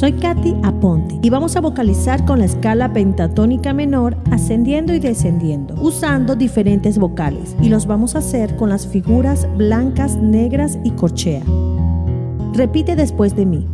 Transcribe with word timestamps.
Soy 0.00 0.14
Katy 0.14 0.56
Aponte 0.62 1.18
y 1.20 1.28
vamos 1.28 1.56
a 1.56 1.60
vocalizar 1.60 2.24
con 2.24 2.38
la 2.38 2.46
escala 2.46 2.90
pentatónica 2.94 3.74
menor 3.74 4.16
ascendiendo 4.30 4.94
y 4.94 4.98
descendiendo, 4.98 5.74
usando 5.74 6.36
diferentes 6.36 6.96
vocales 6.96 7.54
y 7.60 7.68
los 7.68 7.84
vamos 7.84 8.14
a 8.14 8.20
hacer 8.20 8.56
con 8.56 8.70
las 8.70 8.86
figuras 8.86 9.46
blancas, 9.58 10.16
negras 10.16 10.78
y 10.84 10.92
corchea. 10.92 11.42
Repite 12.54 12.96
después 12.96 13.36
de 13.36 13.44
mí. 13.44 13.68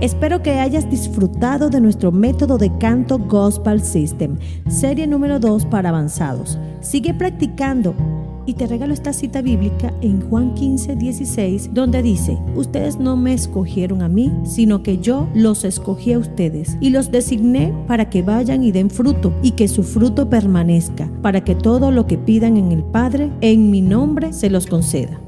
Espero 0.00 0.42
que 0.42 0.52
hayas 0.52 0.88
disfrutado 0.88 1.68
de 1.68 1.78
nuestro 1.78 2.10
método 2.10 2.56
de 2.56 2.74
canto 2.78 3.18
Gospel 3.18 3.82
System, 3.82 4.38
serie 4.66 5.06
número 5.06 5.38
2 5.38 5.66
para 5.66 5.90
avanzados. 5.90 6.58
Sigue 6.80 7.12
practicando 7.12 7.94
y 8.46 8.54
te 8.54 8.66
regalo 8.66 8.94
esta 8.94 9.12
cita 9.12 9.42
bíblica 9.42 9.92
en 10.00 10.22
Juan 10.22 10.54
15, 10.54 10.96
16, 10.96 11.74
donde 11.74 12.02
dice, 12.02 12.38
ustedes 12.56 12.98
no 12.98 13.14
me 13.18 13.34
escogieron 13.34 14.00
a 14.00 14.08
mí, 14.08 14.32
sino 14.44 14.82
que 14.82 14.96
yo 14.96 15.28
los 15.34 15.64
escogí 15.64 16.14
a 16.14 16.18
ustedes 16.18 16.78
y 16.80 16.88
los 16.88 17.10
designé 17.10 17.74
para 17.86 18.08
que 18.08 18.22
vayan 18.22 18.64
y 18.64 18.72
den 18.72 18.88
fruto 18.88 19.34
y 19.42 19.50
que 19.50 19.68
su 19.68 19.82
fruto 19.82 20.30
permanezca, 20.30 21.10
para 21.20 21.44
que 21.44 21.54
todo 21.54 21.90
lo 21.90 22.06
que 22.06 22.16
pidan 22.16 22.56
en 22.56 22.72
el 22.72 22.84
Padre, 22.84 23.30
en 23.42 23.70
mi 23.70 23.82
nombre, 23.82 24.32
se 24.32 24.48
los 24.48 24.66
conceda. 24.66 25.20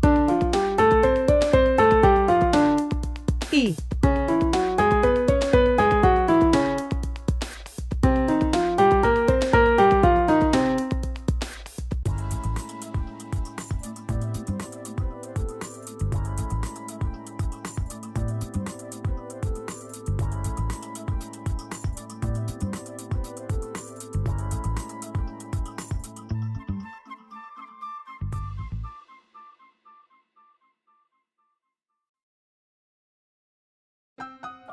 Bye. 0.00 0.13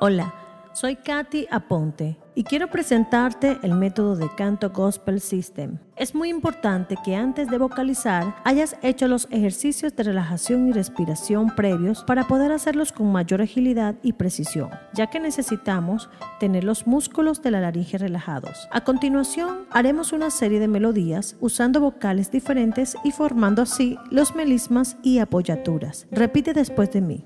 Hola, 0.04 0.34
soy 0.72 0.96
Katy 0.96 1.46
Aponte 1.48 2.18
y 2.34 2.42
quiero 2.42 2.66
presentarte 2.66 3.58
el 3.62 3.76
método 3.76 4.16
de 4.16 4.28
canto 4.34 4.70
Gospel 4.70 5.20
System. 5.20 5.78
Es 5.94 6.12
muy 6.12 6.28
importante 6.28 6.96
que 7.04 7.14
antes 7.14 7.48
de 7.48 7.56
vocalizar 7.56 8.34
hayas 8.42 8.74
hecho 8.82 9.06
los 9.06 9.28
ejercicios 9.30 9.94
de 9.94 10.02
relajación 10.02 10.66
y 10.66 10.72
respiración 10.72 11.54
previos 11.54 12.02
para 12.02 12.26
poder 12.26 12.50
hacerlos 12.50 12.90
con 12.90 13.12
mayor 13.12 13.42
agilidad 13.42 13.94
y 14.02 14.14
precisión, 14.14 14.70
ya 14.92 15.06
que 15.06 15.20
necesitamos 15.20 16.10
tener 16.40 16.64
los 16.64 16.88
músculos 16.88 17.40
de 17.40 17.52
la 17.52 17.60
laringe 17.60 17.96
relajados. 17.96 18.66
A 18.72 18.82
continuación, 18.82 19.66
haremos 19.70 20.12
una 20.12 20.30
serie 20.30 20.58
de 20.58 20.66
melodías 20.66 21.36
usando 21.38 21.80
vocales 21.80 22.32
diferentes 22.32 22.96
y 23.04 23.12
formando 23.12 23.62
así 23.62 23.96
los 24.10 24.34
melismas 24.34 24.96
y 25.04 25.20
apoyaturas. 25.20 26.08
Repite 26.10 26.54
después 26.54 26.90
de 26.90 27.02
mí. 27.02 27.24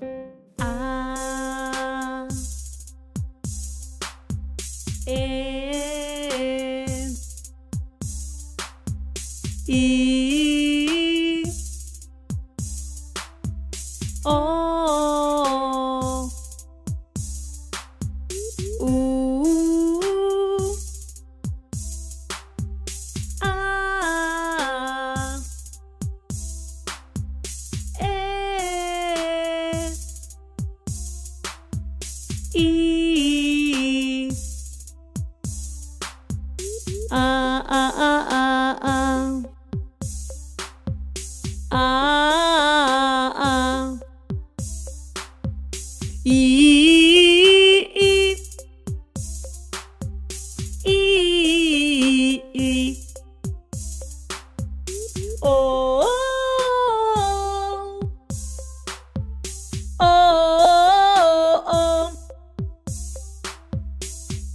E 9.69 11.43
O 14.25 14.29
U 18.79 20.77
A 23.41 23.47
E 32.55 32.93
I 32.93 32.96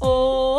oh, 0.02 0.51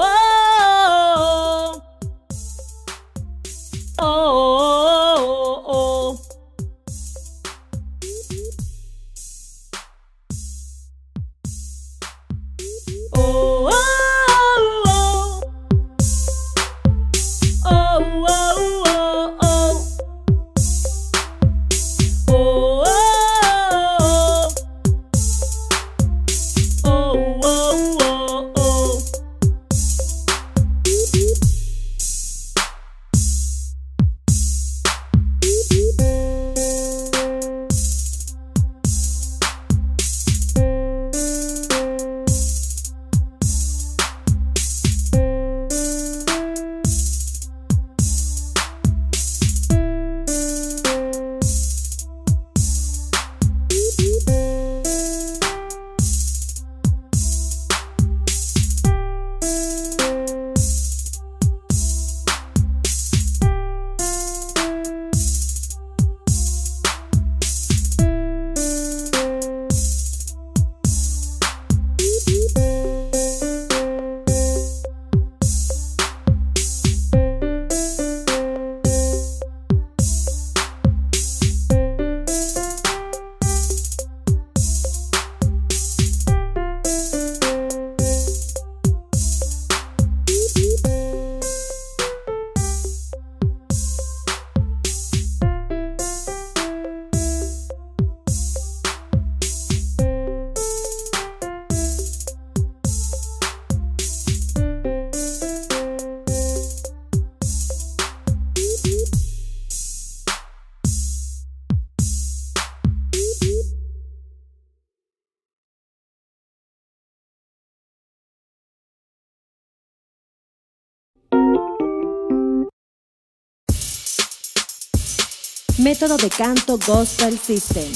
Método 125.83 126.15
de 126.15 126.29
canto 126.29 126.79
Gospel 126.87 127.37
System. 127.37 127.91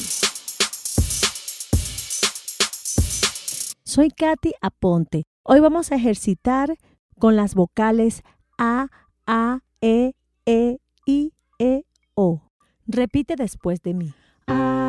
Soy 3.85 4.09
Katy 4.09 4.51
Aponte. 4.59 5.23
Hoy 5.43 5.61
vamos 5.61 5.93
a 5.93 5.95
ejercitar 5.95 6.75
con 7.17 7.37
las 7.37 7.55
vocales 7.55 8.23
A, 8.57 8.87
A, 9.25 9.59
E, 9.79 10.11
E, 10.45 10.79
I, 11.05 11.31
E, 11.59 11.83
O. 12.13 12.41
Repite 12.87 13.37
después 13.37 13.81
de 13.81 13.93
mí. 13.93 14.13
A, 14.47 14.86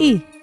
I. 0.00 0.33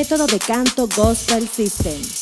Método 0.00 0.26
de 0.26 0.38
canto 0.38 0.88
Gospel 0.96 1.46
System. 1.46 2.19